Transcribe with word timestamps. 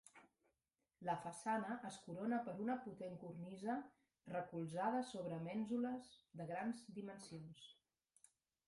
La 1.07 1.15
façana 1.25 1.75
es 1.89 1.97
corona 2.05 2.39
per 2.47 2.55
una 2.63 2.77
potent 2.87 3.19
cornisa 3.25 3.77
recolzada 4.33 5.03
sobre 5.13 5.41
mènsules 5.51 6.11
de 6.41 6.51
grans 6.55 6.85
dimensions. 6.99 7.71